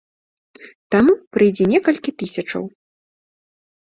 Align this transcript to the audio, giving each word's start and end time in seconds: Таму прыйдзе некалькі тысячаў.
Таму 0.95 1.13
прыйдзе 1.37 1.63
некалькі 1.73 2.11
тысячаў. 2.21 2.63